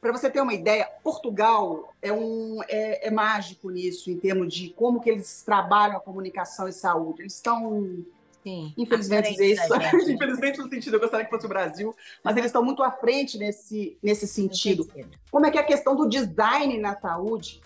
Para 0.00 0.10
você 0.10 0.28
ter 0.28 0.40
uma 0.40 0.54
ideia, 0.54 0.88
Portugal 1.04 1.94
é, 2.00 2.12
um, 2.12 2.60
é, 2.66 3.06
é, 3.06 3.10
mágico 3.10 3.70
nisso, 3.70 4.10
em 4.10 4.18
termos 4.18 4.52
de 4.52 4.70
como 4.70 5.00
que 5.00 5.08
eles 5.08 5.42
trabalham 5.44 5.96
a 5.96 6.00
comunicação 6.00 6.66
e 6.66 6.72
saúde. 6.72 7.22
Eles 7.22 7.34
estão, 7.34 8.04
Sim, 8.42 8.74
infelizmente, 8.76 9.30
dizer 9.30 9.52
isso, 9.52 9.72
infelizmente 10.10 10.58
no 10.58 10.68
sentido, 10.68 10.96
eu 10.96 11.00
gostaria 11.00 11.24
que 11.24 11.30
fosse 11.30 11.46
o 11.46 11.48
Brasil, 11.48 11.94
mas 12.24 12.36
eles 12.36 12.46
estão 12.46 12.64
muito 12.64 12.82
à 12.82 12.90
frente 12.90 13.38
nesse, 13.38 13.96
nesse 14.02 14.26
sentido. 14.26 14.88
Como 15.30 15.46
é 15.46 15.50
que 15.52 15.58
é 15.58 15.60
a 15.60 15.64
questão 15.64 15.94
do 15.94 16.08
design 16.08 16.78
na 16.78 16.96
saúde 16.96 17.62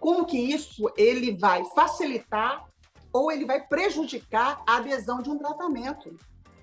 como 0.00 0.26
que 0.26 0.38
isso 0.38 0.90
ele 0.96 1.36
vai 1.36 1.64
facilitar 1.74 2.64
ou 3.12 3.32
ele 3.32 3.44
vai 3.44 3.66
prejudicar 3.66 4.62
a 4.66 4.76
adesão 4.76 5.22
de 5.22 5.30
um 5.30 5.38
tratamento. 5.38 6.18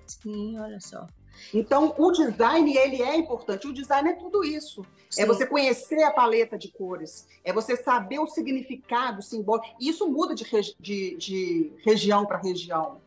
Sim, 0.06 0.58
olha 0.58 0.80
só. 0.80 1.06
Então, 1.52 1.94
o 1.98 2.10
design, 2.12 2.76
ele 2.76 3.02
é 3.02 3.16
importante. 3.16 3.66
O 3.66 3.72
design 3.72 4.10
é 4.10 4.14
tudo 4.14 4.44
isso. 4.44 4.82
É 4.82 4.86
Sim. 5.10 5.22
É 5.22 5.26
você 5.26 5.46
conhecer 5.46 6.02
a 6.02 6.10
paleta 6.10 6.58
de 6.58 6.68
cores, 6.68 7.28
é 7.44 7.52
você 7.52 7.76
saber 7.76 8.18
o 8.18 8.26
significado 8.26 9.22
simbólico. 9.22 9.76
E 9.80 9.88
isso 9.88 10.08
muda 10.08 10.34
de, 10.34 10.44
de, 10.80 11.16
de 11.16 11.72
região 11.84 12.26
para 12.26 12.38
região. 12.38 13.00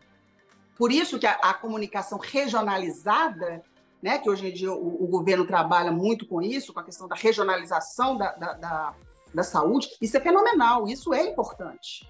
Por 0.78 0.92
isso 0.92 1.20
que 1.20 1.28
a, 1.28 1.34
a, 1.34 1.54
comunicação 1.54 2.18
regionalizada, 2.18 3.62
né, 4.02 4.18
que 4.18 4.30
hoje 4.30 4.48
em 4.48 4.54
dia 4.54 4.72
o, 4.72 5.04
o, 5.04 5.08
governo 5.08 5.46
trabalha 5.46 5.92
muito 5.92 6.26
com 6.26 6.42
isso, 6.42 6.74
com 6.74 6.80
a 6.80 6.84
questão 6.84 7.06
da 7.06 7.16
regionalização 7.16 8.18
da, 8.18 8.32
da, 8.32 8.54
da 8.54 8.96
da 9.34 9.44
saúde, 9.44 9.90
isso 10.02 10.18
é 10.18 10.20
fenomenal, 10.20 10.88
isso 10.88 11.14
é 11.14 11.24
importante. 11.24 12.10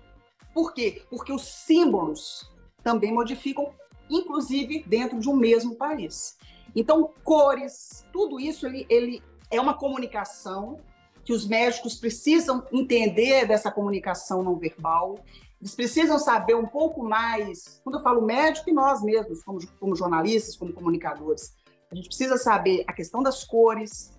Por 0.53 0.73
quê? 0.73 1.03
Porque 1.09 1.31
os 1.31 1.43
símbolos 1.43 2.49
também 2.83 3.13
modificam, 3.13 3.73
inclusive 4.09 4.83
dentro 4.87 5.19
de 5.19 5.29
um 5.29 5.35
mesmo 5.35 5.75
país. 5.75 6.37
Então, 6.75 7.11
cores, 7.23 8.05
tudo 8.11 8.39
isso 8.39 8.65
ele, 8.65 8.85
ele 8.89 9.23
é 9.51 9.59
uma 9.59 9.73
comunicação 9.73 10.79
que 11.23 11.33
os 11.33 11.47
médicos 11.47 11.95
precisam 11.95 12.65
entender 12.71 13.47
dessa 13.47 13.71
comunicação 13.71 14.41
não 14.41 14.55
verbal. 14.55 15.19
Eles 15.61 15.75
precisam 15.75 16.17
saber 16.17 16.55
um 16.55 16.65
pouco 16.65 17.03
mais, 17.03 17.79
quando 17.83 17.97
eu 17.97 18.01
falo 18.01 18.21
médico 18.21 18.69
e 18.69 18.73
nós 18.73 19.03
mesmos, 19.03 19.43
como, 19.43 19.59
como 19.79 19.95
jornalistas, 19.95 20.55
como 20.55 20.73
comunicadores, 20.73 21.53
a 21.91 21.95
gente 21.95 22.07
precisa 22.07 22.37
saber 22.37 22.83
a 22.87 22.93
questão 22.93 23.21
das 23.21 23.43
cores, 23.43 24.11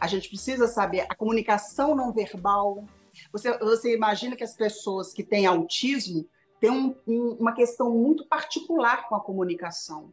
a 0.00 0.06
gente 0.06 0.28
precisa 0.28 0.66
saber 0.66 1.06
a 1.08 1.14
comunicação 1.14 1.94
não 1.94 2.12
verbal. 2.12 2.84
Você, 3.32 3.56
você 3.58 3.94
imagina 3.94 4.34
que 4.34 4.42
as 4.42 4.54
pessoas 4.54 5.12
que 5.12 5.22
têm 5.22 5.46
autismo 5.46 6.26
têm 6.58 6.70
um, 6.70 6.96
um, 7.06 7.36
uma 7.38 7.52
questão 7.52 7.90
muito 7.90 8.26
particular 8.26 9.08
com 9.08 9.14
a 9.14 9.20
comunicação. 9.20 10.12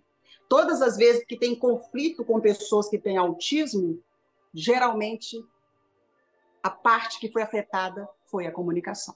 Todas 0.49 0.81
as 0.81 0.97
vezes 0.97 1.25
que 1.25 1.37
tem 1.37 1.55
conflito 1.55 2.23
com 2.23 2.39
pessoas 2.39 2.89
que 2.89 2.97
têm 2.97 3.17
autismo, 3.17 4.01
geralmente 4.53 5.43
a 6.61 6.69
parte 6.69 7.19
que 7.19 7.31
foi 7.31 7.41
afetada 7.41 8.07
foi 8.25 8.45
a 8.45 8.51
comunicação. 8.51 9.15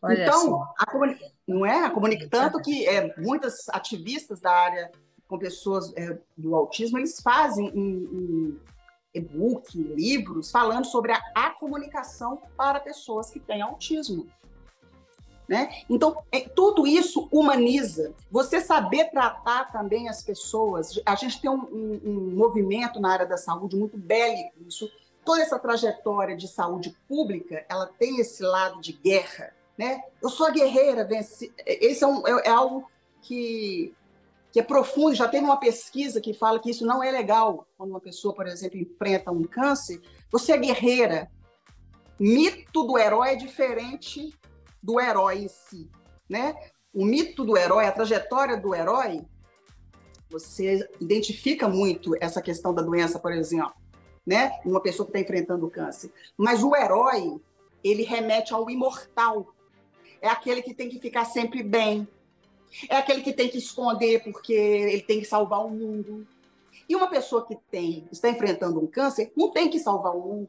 Olha 0.00 0.22
então, 0.22 0.62
a 0.78 0.86
não 1.46 1.66
é? 1.66 1.84
A 1.84 1.90
comuni... 1.90 2.28
Tanto 2.28 2.60
que 2.60 2.86
é, 2.86 3.14
muitas 3.18 3.68
ativistas 3.68 4.40
da 4.40 4.50
área 4.50 4.90
com 5.28 5.38
pessoas 5.38 5.92
é, 5.96 6.18
do 6.36 6.54
autismo, 6.54 6.98
eles 6.98 7.20
fazem 7.20 7.70
um, 7.74 7.80
um 7.80 8.60
e-book, 9.16 9.76
livros, 9.76 10.50
falando 10.50 10.84
sobre 10.86 11.12
a, 11.12 11.22
a 11.34 11.50
comunicação 11.50 12.40
para 12.56 12.80
pessoas 12.80 13.30
que 13.30 13.40
têm 13.40 13.62
autismo. 13.62 14.26
Né? 15.48 15.70
Então, 15.88 16.22
é, 16.32 16.40
tudo 16.40 16.86
isso 16.86 17.28
humaniza. 17.30 18.12
Você 18.30 18.60
saber 18.60 19.10
tratar 19.10 19.70
também 19.70 20.08
as 20.08 20.22
pessoas. 20.22 21.00
A 21.06 21.14
gente 21.14 21.40
tem 21.40 21.48
um, 21.48 21.62
um, 21.62 22.00
um, 22.04 22.36
movimento 22.36 23.00
na 23.00 23.12
área 23.12 23.26
da 23.26 23.36
saúde 23.36 23.76
muito 23.76 23.96
bélico. 23.96 24.52
Isso, 24.66 24.90
toda 25.24 25.42
essa 25.42 25.58
trajetória 25.58 26.36
de 26.36 26.48
saúde 26.48 26.96
pública, 27.08 27.64
ela 27.68 27.86
tem 27.86 28.20
esse 28.20 28.42
lado 28.42 28.80
de 28.80 28.92
guerra. 28.92 29.54
Né? 29.78 30.02
Eu 30.20 30.30
sou 30.30 30.46
a 30.46 30.50
guerreira, 30.50 31.04
venci. 31.04 31.52
Esse 31.64 32.02
é, 32.02 32.06
um, 32.06 32.26
é, 32.26 32.48
é 32.48 32.50
algo 32.50 32.90
que, 33.22 33.94
que 34.56 34.60
é 34.60 34.62
profundo. 34.62 35.14
Já 35.14 35.28
teve 35.28 35.44
uma 35.44 35.58
pesquisa 35.58 36.18
que 36.18 36.32
fala 36.32 36.58
que 36.58 36.70
isso 36.70 36.86
não 36.86 37.04
é 37.04 37.10
legal 37.10 37.68
quando 37.76 37.90
uma 37.90 38.00
pessoa, 38.00 38.34
por 38.34 38.46
exemplo, 38.46 38.78
enfrenta 38.78 39.30
um 39.30 39.42
câncer. 39.42 40.00
Você 40.32 40.52
é 40.52 40.56
guerreira. 40.56 41.30
Mito 42.18 42.84
do 42.84 42.96
herói 42.96 43.32
é 43.32 43.36
diferente 43.36 44.32
do 44.82 44.98
herói 44.98 45.40
em 45.40 45.48
si, 45.48 45.90
né? 46.26 46.54
O 46.94 47.04
mito 47.04 47.44
do 47.44 47.54
herói, 47.54 47.84
a 47.84 47.92
trajetória 47.92 48.56
do 48.56 48.74
herói, 48.74 49.26
você 50.30 50.88
identifica 50.98 51.68
muito 51.68 52.16
essa 52.18 52.40
questão 52.40 52.72
da 52.72 52.80
doença, 52.80 53.18
por 53.18 53.32
exemplo, 53.34 53.74
né? 54.26 54.58
Uma 54.64 54.80
pessoa 54.80 55.04
que 55.04 55.10
está 55.10 55.20
enfrentando 55.20 55.66
o 55.66 55.70
câncer. 55.70 56.10
Mas 56.34 56.62
o 56.62 56.74
herói, 56.74 57.38
ele 57.84 58.04
remete 58.04 58.54
ao 58.54 58.70
imortal. 58.70 59.54
É 60.22 60.28
aquele 60.28 60.62
que 60.62 60.72
tem 60.72 60.88
que 60.88 60.98
ficar 60.98 61.26
sempre 61.26 61.62
bem. 61.62 62.08
É 62.88 62.96
aquele 62.96 63.22
que 63.22 63.32
tem 63.32 63.48
que 63.48 63.58
esconder 63.58 64.22
porque 64.22 64.52
ele 64.52 65.02
tem 65.02 65.20
que 65.20 65.26
salvar 65.26 65.64
o 65.64 65.70
mundo. 65.70 66.26
E 66.88 66.94
uma 66.94 67.08
pessoa 67.08 67.44
que 67.44 67.56
tem 67.70 68.06
está 68.12 68.28
enfrentando 68.28 68.80
um 68.80 68.86
câncer 68.86 69.32
não 69.36 69.50
tem 69.50 69.68
que 69.68 69.78
salvar 69.78 70.14
o 70.14 70.20
mundo 70.20 70.48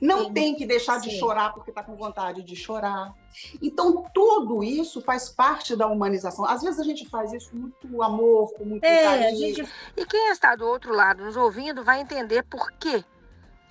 não 0.00 0.26
Sim. 0.26 0.32
tem 0.32 0.54
que 0.54 0.66
deixar 0.66 0.98
de 1.00 1.10
Sim. 1.10 1.18
chorar 1.18 1.52
porque 1.52 1.70
está 1.70 1.82
com 1.82 1.94
vontade 1.94 2.42
de 2.42 2.56
chorar. 2.56 3.14
Então, 3.60 4.04
tudo 4.14 4.62
isso 4.62 5.00
faz 5.00 5.28
parte 5.28 5.74
da 5.76 5.86
humanização. 5.86 6.44
Às 6.44 6.62
vezes 6.62 6.80
a 6.80 6.84
gente 6.84 7.08
faz 7.08 7.32
isso 7.32 7.50
com 7.50 7.56
muito 7.56 8.02
amor, 8.02 8.52
com 8.54 8.64
muito 8.64 8.84
é, 8.84 9.02
carinho. 9.04 9.54
Gente... 9.54 9.70
E 9.96 10.06
quem 10.06 10.30
está 10.30 10.54
do 10.54 10.66
outro 10.66 10.92
lado 10.92 11.24
nos 11.24 11.36
ouvindo 11.36 11.84
vai 11.84 12.00
entender 12.00 12.42
por 12.44 12.70
quê. 12.72 13.04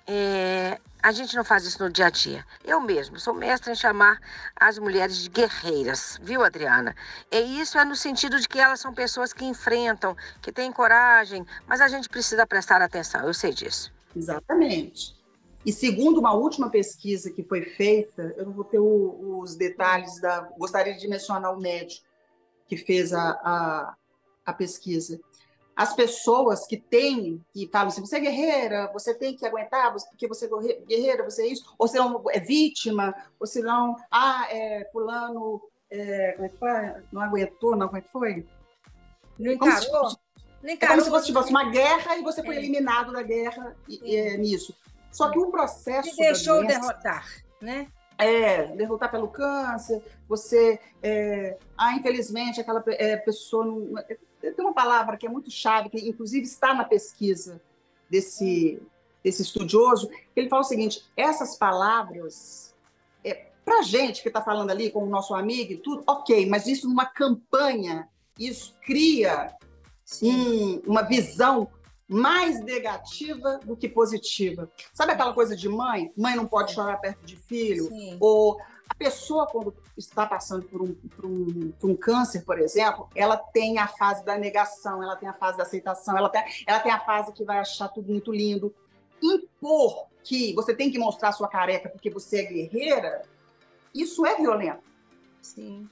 É, 0.06 0.80
a 1.02 1.12
gente 1.12 1.36
não 1.36 1.44
faz 1.44 1.66
isso 1.66 1.84
no 1.84 1.90
dia 1.90 2.08
a 2.08 2.10
dia. 2.10 2.46
Eu 2.64 2.80
mesmo 2.80 3.20
sou 3.20 3.34
mestra 3.34 3.72
em 3.72 3.76
chamar 3.76 4.20
as 4.56 4.80
mulheres 4.80 5.18
de 5.18 5.30
guerreiras, 5.30 6.20
viu, 6.22 6.44
Adriana? 6.44 6.96
E 7.32 7.60
isso 7.60 7.78
é 7.78 7.86
no 7.86 7.96
sentido 7.96 8.40
de 8.40 8.48
que 8.48 8.60
elas 8.60 8.80
são 8.80 8.94
pessoas 8.94 9.34
que 9.34 9.46
enfrentam, 9.46 10.16
que 10.42 10.52
têm 10.52 10.72
coragem, 10.72 11.46
mas 11.68 11.82
a 11.82 11.88
gente 11.88 12.08
precisa 12.08 12.48
prestar 12.48 12.82
atenção, 12.82 13.26
eu 13.28 13.34
sei 13.34 13.54
disso. 13.54 13.92
Exatamente. 14.16 15.16
E 15.66 15.72
segundo 15.72 16.20
uma 16.20 16.34
última 16.34 16.70
pesquisa 16.70 17.32
que 17.32 17.44
foi 17.44 17.62
feita, 17.64 18.34
eu 18.38 18.46
não 18.46 18.54
vou 18.54 18.66
ter 18.66 18.80
o, 18.80 19.40
os 19.40 19.56
detalhes 19.56 20.20
da. 20.20 20.42
Gostaria 20.58 20.96
de 20.96 21.08
mencionar 21.08 21.54
o 21.54 21.60
médico 21.60 22.06
que 22.68 22.76
fez 22.76 23.14
a, 23.14 23.32
a, 23.44 23.96
a 24.46 24.54
pesquisa. 24.54 25.20
As 25.76 25.96
pessoas 25.96 26.68
que 26.68 26.78
têm, 26.78 27.44
que 27.52 27.68
falam 27.72 27.88
assim, 27.88 28.02
você 28.02 28.18
é 28.18 28.20
guerreira, 28.20 28.92
você 28.94 29.14
tem 29.14 29.36
que 29.36 29.46
aguentar, 29.46 29.94
porque 29.94 30.28
você 30.28 30.46
é 30.46 30.86
guerreira, 30.86 31.24
você 31.24 31.44
é 31.44 31.48
isso, 31.48 31.74
ou 31.78 31.88
se 31.88 31.98
não 31.98 32.24
é 32.30 32.40
vítima, 32.40 33.14
ou 33.40 33.48
se 33.48 33.62
não, 33.62 33.96
ah, 34.12 34.48
é, 34.52 34.88
fulano, 34.92 35.62
é, 35.90 36.34
como 36.34 36.46
é 36.46 36.50
que 36.50 36.58
foi? 36.58 37.04
Não 37.12 37.22
aguentou, 37.22 37.76
não, 37.76 37.88
como 37.88 37.98
é 37.98 38.02
que 38.02 38.10
foi? 38.10 38.46
Não 39.40 39.52
encarou? 39.52 40.12
É 40.64 40.88
como 40.88 41.02
se 41.02 41.10
fosse, 41.10 41.26
tivesse 41.26 41.50
uma 41.50 41.70
guerra 41.70 42.16
e 42.18 42.22
você 42.22 42.42
foi 42.44 42.56
é. 42.56 42.60
eliminado 42.60 43.12
da 43.12 43.22
guerra 43.22 43.76
é, 44.04 44.38
nisso. 44.38 44.74
Só 45.12 45.30
que 45.30 45.38
o 45.38 45.52
processo. 45.52 46.10
Te 46.10 46.18
deixou 46.18 46.58
doença, 46.58 46.80
derrotar, 46.80 47.28
né? 47.62 47.88
É, 48.18 48.68
derrotar 48.76 49.12
pelo 49.12 49.28
câncer, 49.28 50.02
você. 50.28 50.80
É, 51.02 51.58
ah, 51.78 51.94
infelizmente, 51.96 52.62
aquela 52.62 52.84
é, 52.88 53.18
pessoa. 53.18 53.66
Não, 53.66 54.04
tem 54.52 54.66
uma 54.66 54.74
palavra 54.74 55.18
que 55.18 55.26
é 55.26 55.30
muito 55.30 55.50
chave, 55.50 55.90
que 55.90 56.10
inclusive 56.10 56.46
está 56.46 56.74
na 56.74 56.84
pesquisa 56.84 57.62
desse, 58.10 58.82
desse 59.24 59.42
estudioso, 59.42 60.10
ele 60.36 60.50
fala 60.50 60.62
o 60.62 60.66
seguinte: 60.66 61.06
essas 61.16 61.58
palavras, 61.58 62.76
é, 63.24 63.48
para 63.64 63.82
gente 63.82 64.22
que 64.22 64.28
está 64.28 64.42
falando 64.42 64.72
ali 64.72 64.92
com 64.92 65.04
o 65.04 65.10
nosso 65.10 65.34
amigo 65.34 65.74
e 65.74 65.78
tudo, 65.78 66.04
ok, 66.06 66.48
mas 66.48 66.68
isso 66.68 66.88
numa 66.88 67.06
campanha, 67.06 68.10
isso 68.38 68.76
cria 68.86 69.56
um, 70.22 70.80
uma 70.86 71.04
visão 71.04 71.70
mais 72.08 72.62
negativa 72.62 73.60
do 73.64 73.76
que 73.76 73.88
positiva. 73.88 74.70
Sabe 74.94 75.14
aquela 75.14 75.34
coisa 75.34 75.56
de 75.56 75.70
mãe? 75.70 76.12
Mãe 76.18 76.36
não 76.36 76.46
pode 76.46 76.74
chorar 76.74 76.98
perto 76.98 77.26
de 77.26 77.36
filho? 77.36 77.88
Sim. 77.88 78.18
Ou 78.20 78.60
a 78.90 78.96
pessoa, 78.96 79.48
quando 79.48 79.74
está 79.98 80.26
passando 80.26 80.66
por 80.66 80.82
um, 80.82 80.94
por, 80.94 81.26
um, 81.26 81.72
por 81.80 81.90
um 81.90 81.96
câncer, 81.96 82.44
por 82.44 82.60
exemplo, 82.60 83.10
ela 83.16 83.38
tem 83.38 83.80
a 83.80 83.88
fase 83.88 84.24
da 84.24 84.38
negação, 84.38 85.02
ela 85.02 85.16
tem 85.16 85.28
a 85.28 85.34
fase 85.34 85.58
da 85.58 85.64
aceitação, 85.64 86.18
ela 86.18 86.30
tem, 86.30 86.44
ela 86.68 86.80
tem 86.80 86.92
a 86.92 87.00
fase 87.00 87.32
que 87.34 87.44
vai 87.44 87.60
achar 87.60 87.88
tudo 87.90 88.12
muito 88.12 88.32
lindo. 88.32 88.74
Impor 89.22 90.08
que 90.24 90.54
você 90.54 90.76
tem 90.76 90.92
que 90.92 91.00
mostrar 91.00 91.32
sua 91.32 91.48
careca 91.48 91.90
porque 91.90 92.10
você 92.10 92.42
é 92.42 92.46
guerreira, 92.46 93.24
isso 93.94 94.26
é 94.26 94.36
violento. 94.36 94.84
Sim. 95.42 95.90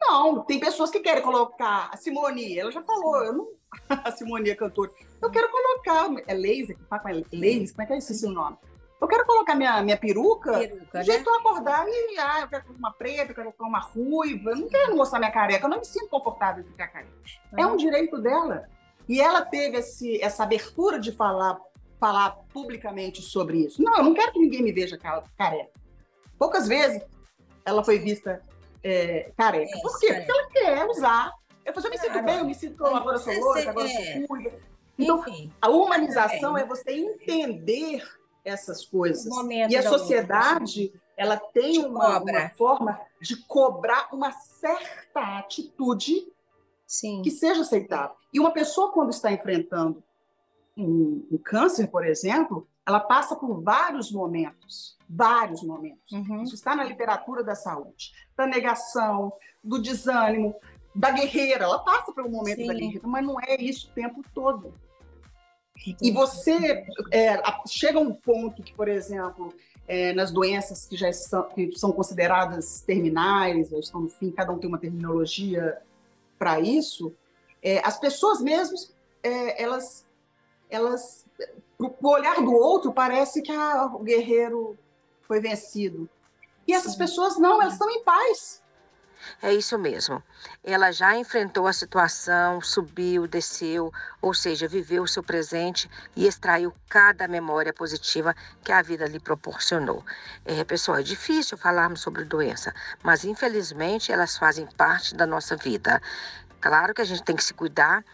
Não, 0.00 0.42
tem 0.42 0.58
pessoas 0.58 0.90
que 0.90 1.00
querem 1.00 1.22
colocar. 1.22 1.88
A 1.92 1.96
Simone, 1.96 2.58
ela 2.58 2.72
já 2.72 2.82
falou, 2.82 3.24
eu 3.24 3.32
não. 3.32 3.48
a 3.88 4.10
Simone 4.10 4.50
é 4.50 4.54
cantora. 4.54 4.90
Eu 5.20 5.30
quero 5.30 5.48
colocar. 5.50 6.08
É 6.26 6.34
laser? 6.34 6.76
Com 6.88 6.96
laser? 7.32 7.72
Como 7.72 7.82
é 7.82 7.86
que 7.86 7.92
é 7.92 7.98
esse 7.98 8.26
o 8.26 8.30
nome? 8.30 8.58
Eu 9.02 9.08
quero 9.08 9.26
colocar 9.26 9.56
minha, 9.56 9.82
minha 9.82 9.96
peruca, 9.96 10.52
peruca 10.52 11.00
do 11.00 11.04
jeito 11.04 11.28
né? 11.28 11.36
eu 11.36 11.40
acordar 11.40 11.84
e 11.88 12.18
ah, 12.20 12.42
eu 12.42 12.48
quero 12.48 12.62
colocar 12.62 12.78
uma 12.78 12.92
preta, 12.92 13.32
eu 13.32 13.34
quero 13.34 13.52
colocar 13.52 13.64
uma 13.64 13.80
ruiva. 13.80 14.50
Eu 14.50 14.56
não 14.56 14.68
quero 14.68 14.96
mostrar 14.96 15.18
minha 15.18 15.32
careca, 15.32 15.66
eu 15.66 15.68
não 15.68 15.80
me 15.80 15.84
sinto 15.84 16.08
confortável 16.08 16.62
em 16.62 16.66
ficar 16.68 16.86
careca. 16.86 17.12
Uhum. 17.52 17.58
É 17.58 17.66
um 17.66 17.76
direito 17.76 18.16
dela. 18.22 18.68
E 19.08 19.20
ela 19.20 19.44
teve 19.44 19.78
esse, 19.78 20.22
essa 20.22 20.44
abertura 20.44 21.00
de 21.00 21.10
falar, 21.10 21.60
falar 21.98 22.30
publicamente 22.52 23.20
sobre 23.22 23.66
isso. 23.66 23.82
Não, 23.82 23.96
eu 23.96 24.04
não 24.04 24.14
quero 24.14 24.30
que 24.30 24.38
ninguém 24.38 24.62
me 24.62 24.70
veja 24.70 24.96
careca. 24.96 25.72
Poucas 26.38 26.68
vezes 26.68 27.02
ela 27.64 27.82
foi 27.82 27.98
vista 27.98 28.40
é, 28.84 29.32
careca. 29.36 29.80
Por 29.82 29.98
quê? 29.98 30.14
Porque 30.14 30.30
ela 30.30 30.48
quer 30.48 30.86
usar. 30.86 31.32
Eu, 31.64 31.74
eu 31.74 31.90
me 31.90 31.98
sinto 31.98 32.22
bem, 32.22 32.38
eu 32.38 32.44
me 32.44 32.54
sinto 32.54 32.86
agora 32.86 33.18
sou 33.18 33.34
louca, 33.34 33.68
agora 33.68 33.88
é. 33.88 34.12
sou 34.14 34.28
cuida. 34.28 34.52
Então, 34.96 35.18
Enfim, 35.18 35.52
a 35.60 35.68
humanização 35.68 36.56
é. 36.56 36.62
é 36.62 36.64
você 36.64 36.92
entender 36.92 38.04
essas 38.44 38.84
coisas. 38.84 39.26
E 39.68 39.76
a 39.76 39.88
sociedade, 39.88 40.92
ela 41.16 41.36
tem 41.36 41.84
uma, 41.84 42.18
uma, 42.18 42.48
forma 42.50 43.00
de 43.20 43.36
cobrar 43.36 44.08
uma 44.12 44.32
certa 44.32 45.38
atitude 45.38 46.26
Sim. 46.86 47.22
que 47.22 47.30
seja 47.30 47.62
aceitável. 47.62 48.16
E 48.32 48.40
uma 48.40 48.50
pessoa, 48.50 48.92
quando 48.92 49.10
está 49.10 49.30
enfrentando 49.30 50.02
um, 50.76 51.26
um 51.30 51.38
câncer, 51.38 51.86
por 51.88 52.04
exemplo, 52.04 52.66
ela 52.84 53.00
passa 53.00 53.36
por 53.36 53.62
vários 53.62 54.10
momentos, 54.10 54.96
vários 55.08 55.62
momentos. 55.62 56.10
Uhum. 56.10 56.42
Isso 56.42 56.54
está 56.54 56.74
na 56.74 56.84
literatura 56.84 57.44
da 57.44 57.54
saúde, 57.54 58.12
da 58.36 58.46
negação, 58.46 59.32
do 59.62 59.80
desânimo, 59.80 60.54
da 60.94 61.10
guerreira. 61.10 61.64
Ela 61.64 61.78
passa 61.78 62.12
pelo 62.12 62.30
momento 62.30 62.56
Sim. 62.56 62.66
da 62.66 62.74
guerreira, 62.74 63.06
mas 63.06 63.24
não 63.24 63.40
é 63.40 63.56
isso 63.60 63.88
o 63.88 63.94
tempo 63.94 64.24
todo. 64.34 64.74
E 66.00 66.10
você 66.10 66.86
é, 67.10 67.42
chega 67.66 67.98
a 67.98 68.02
um 68.02 68.12
ponto 68.12 68.62
que, 68.62 68.72
por 68.72 68.88
exemplo, 68.88 69.52
é, 69.86 70.12
nas 70.12 70.30
doenças 70.30 70.86
que 70.86 70.96
já 70.96 71.12
são, 71.12 71.42
que 71.48 71.72
são 71.76 71.92
consideradas 71.92 72.82
terminais, 72.82 73.70
já 73.70 73.78
estão 73.78 74.02
no 74.02 74.08
fim, 74.08 74.30
cada 74.30 74.52
um 74.52 74.58
tem 74.58 74.68
uma 74.68 74.78
terminologia 74.78 75.78
para 76.38 76.60
isso, 76.60 77.14
é, 77.62 77.80
as 77.86 77.98
pessoas 77.98 78.40
mesmas, 78.40 78.94
é, 79.22 79.62
elas, 79.62 80.06
elas, 80.68 81.24
o 81.78 82.08
olhar 82.08 82.36
do 82.36 82.52
outro, 82.52 82.92
parece 82.92 83.42
que 83.42 83.52
ah, 83.52 83.90
o 83.94 84.00
guerreiro 84.00 84.76
foi 85.22 85.40
vencido. 85.40 86.08
E 86.66 86.72
essas 86.72 86.96
pessoas 86.96 87.38
não, 87.38 87.60
elas 87.60 87.74
estão 87.74 87.90
em 87.90 88.02
paz. 88.02 88.61
É 89.40 89.52
isso 89.52 89.78
mesmo. 89.78 90.22
Ela 90.62 90.92
já 90.92 91.16
enfrentou 91.16 91.66
a 91.66 91.72
situação, 91.72 92.60
subiu, 92.60 93.26
desceu, 93.26 93.92
ou 94.20 94.32
seja, 94.34 94.68
viveu 94.68 95.02
o 95.02 95.08
seu 95.08 95.22
presente 95.22 95.90
e 96.14 96.26
extraiu 96.26 96.72
cada 96.88 97.26
memória 97.28 97.72
positiva 97.72 98.34
que 98.62 98.72
a 98.72 98.82
vida 98.82 99.06
lhe 99.06 99.20
proporcionou. 99.20 100.04
É, 100.44 100.62
pessoal, 100.64 100.98
é 100.98 101.02
difícil 101.02 101.56
falarmos 101.56 102.00
sobre 102.00 102.24
doença, 102.24 102.74
mas 103.02 103.24
infelizmente 103.24 104.12
elas 104.12 104.36
fazem 104.36 104.66
parte 104.76 105.14
da 105.14 105.26
nossa 105.26 105.56
vida. 105.56 106.00
Claro 106.60 106.94
que 106.94 107.02
a 107.02 107.04
gente 107.04 107.22
tem 107.24 107.34
que 107.34 107.44
se 107.44 107.54
cuidar, 107.54 108.04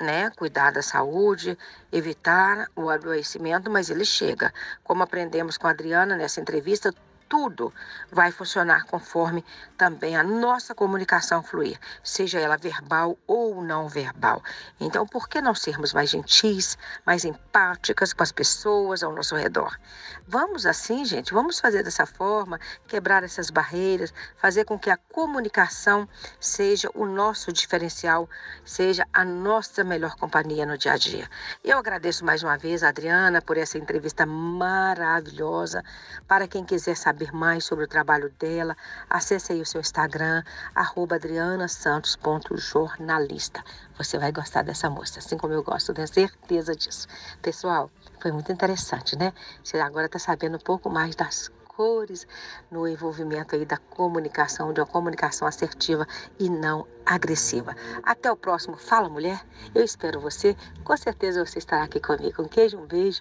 né? 0.00 0.30
Cuidar 0.30 0.72
da 0.72 0.82
saúde, 0.82 1.58
evitar 1.92 2.68
o 2.74 2.88
adoecimento, 2.88 3.70
mas 3.70 3.90
ele 3.90 4.04
chega. 4.04 4.52
Como 4.82 5.02
aprendemos 5.02 5.58
com 5.58 5.66
a 5.66 5.70
Adriana 5.70 6.16
nessa 6.16 6.40
entrevista, 6.40 6.94
tudo 7.28 7.72
vai 8.10 8.32
funcionar 8.32 8.84
conforme 8.86 9.44
também 9.76 10.16
a 10.16 10.22
nossa 10.22 10.74
comunicação 10.74 11.42
fluir, 11.42 11.78
seja 12.02 12.40
ela 12.40 12.56
verbal 12.56 13.18
ou 13.26 13.62
não 13.62 13.88
verbal. 13.88 14.42
Então, 14.80 15.06
por 15.06 15.28
que 15.28 15.40
não 15.40 15.54
sermos 15.54 15.92
mais 15.92 16.10
gentis, 16.10 16.78
mais 17.04 17.24
empáticas 17.24 18.12
com 18.12 18.22
as 18.22 18.32
pessoas 18.32 19.02
ao 19.02 19.12
nosso 19.12 19.36
redor? 19.36 19.78
Vamos 20.26 20.66
assim, 20.66 21.04
gente, 21.04 21.32
vamos 21.32 21.60
fazer 21.60 21.82
dessa 21.82 22.06
forma, 22.06 22.58
quebrar 22.86 23.22
essas 23.22 23.50
barreiras, 23.50 24.12
fazer 24.36 24.64
com 24.64 24.78
que 24.78 24.90
a 24.90 24.96
comunicação 24.96 26.08
seja 26.40 26.90
o 26.94 27.06
nosso 27.06 27.52
diferencial, 27.52 28.28
seja 28.64 29.06
a 29.12 29.24
nossa 29.24 29.84
melhor 29.84 30.16
companhia 30.16 30.66
no 30.66 30.78
dia 30.78 30.92
a 30.92 30.96
dia. 30.96 31.28
Eu 31.62 31.78
agradeço 31.78 32.24
mais 32.24 32.42
uma 32.42 32.56
vez 32.56 32.82
a 32.82 32.88
Adriana 32.88 33.40
por 33.42 33.56
essa 33.56 33.78
entrevista 33.78 34.26
maravilhosa. 34.26 35.82
Para 36.26 36.46
quem 36.46 36.64
quiser 36.64 36.96
saber 37.18 37.32
mais 37.32 37.64
sobre 37.64 37.84
o 37.84 37.88
trabalho 37.88 38.30
dela, 38.38 38.76
acesse 39.10 39.52
aí 39.52 39.60
o 39.60 39.66
seu 39.66 39.80
Instagram, 39.80 40.44
adrianasantos.jornalista. 40.74 43.64
Você 43.96 44.16
vai 44.18 44.30
gostar 44.30 44.62
dessa 44.62 44.88
moça, 44.88 45.18
assim 45.18 45.36
como 45.36 45.52
eu 45.52 45.64
gosto, 45.64 45.92
tenho 45.92 46.06
certeza 46.06 46.76
disso. 46.76 47.08
Pessoal, 47.42 47.90
foi 48.22 48.30
muito 48.30 48.52
interessante, 48.52 49.16
né? 49.16 49.32
Você 49.64 49.80
agora 49.80 50.06
está 50.06 50.20
sabendo 50.20 50.54
um 50.56 50.60
pouco 50.60 50.88
mais 50.88 51.16
das 51.16 51.50
cores 51.66 52.24
no 52.70 52.86
envolvimento 52.86 53.56
aí 53.56 53.66
da 53.66 53.78
comunicação, 53.78 54.72
de 54.72 54.80
uma 54.80 54.86
comunicação 54.86 55.48
assertiva 55.48 56.06
e 56.38 56.48
não 56.48 56.86
agressiva. 57.04 57.74
Até 58.04 58.30
o 58.30 58.36
próximo 58.36 58.76
Fala 58.76 59.08
Mulher. 59.08 59.44
Eu 59.74 59.82
espero 59.84 60.20
você. 60.20 60.56
Com 60.84 60.96
certeza 60.96 61.44
você 61.44 61.58
estará 61.58 61.82
aqui 61.82 61.98
comigo. 61.98 62.42
Um 62.42 62.48
queijo, 62.48 62.78
um 62.78 62.86
beijo. 62.86 63.20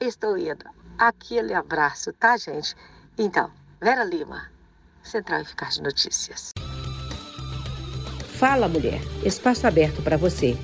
Estou 0.00 0.38
indo. 0.38 0.64
Aquele 0.98 1.54
abraço, 1.54 2.12
tá, 2.12 2.36
gente? 2.36 2.74
Então, 3.16 3.50
Vera 3.80 4.02
Lima, 4.02 4.50
Central 5.02 5.42
Eficaz 5.42 5.76
de 5.76 5.82
Notícias. 5.82 6.50
Fala 8.38 8.68
Mulher. 8.68 9.00
Espaço 9.24 9.66
aberto 9.66 10.02
para 10.02 10.16
você. 10.16 10.56